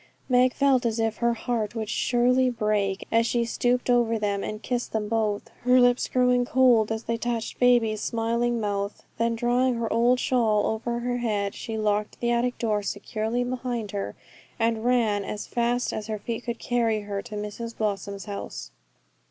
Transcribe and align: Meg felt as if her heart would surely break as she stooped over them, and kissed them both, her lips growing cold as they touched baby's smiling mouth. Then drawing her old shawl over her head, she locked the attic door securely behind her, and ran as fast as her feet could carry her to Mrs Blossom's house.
Meg 0.27 0.55
felt 0.55 0.83
as 0.83 0.97
if 0.97 1.17
her 1.17 1.35
heart 1.35 1.75
would 1.75 1.87
surely 1.87 2.49
break 2.49 3.07
as 3.11 3.27
she 3.27 3.45
stooped 3.45 3.87
over 3.87 4.17
them, 4.17 4.43
and 4.43 4.63
kissed 4.63 4.93
them 4.93 5.07
both, 5.07 5.51
her 5.61 5.79
lips 5.79 6.07
growing 6.07 6.43
cold 6.43 6.91
as 6.91 7.03
they 7.03 7.17
touched 7.17 7.59
baby's 7.59 8.01
smiling 8.01 8.59
mouth. 8.59 9.03
Then 9.19 9.35
drawing 9.35 9.75
her 9.75 9.93
old 9.93 10.19
shawl 10.19 10.65
over 10.65 11.01
her 11.01 11.17
head, 11.17 11.53
she 11.53 11.77
locked 11.77 12.19
the 12.19 12.31
attic 12.31 12.57
door 12.57 12.81
securely 12.81 13.43
behind 13.43 13.91
her, 13.91 14.15
and 14.57 14.83
ran 14.83 15.23
as 15.23 15.45
fast 15.45 15.93
as 15.93 16.07
her 16.07 16.17
feet 16.17 16.45
could 16.45 16.57
carry 16.57 17.01
her 17.01 17.21
to 17.21 17.35
Mrs 17.35 17.77
Blossom's 17.77 18.25
house. 18.25 18.71